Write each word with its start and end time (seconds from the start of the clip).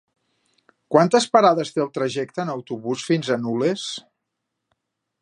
Quantes 0.95 1.27
parades 1.37 1.71
té 1.75 1.85
el 1.85 1.93
trajecte 1.99 2.43
en 2.47 2.51
autobús 2.57 3.07
fins 3.13 3.31
a 3.37 3.41
Nulles? 3.47 3.89